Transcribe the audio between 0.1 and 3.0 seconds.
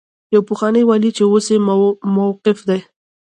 يو پخوانی والي چې اوس موقوف دی.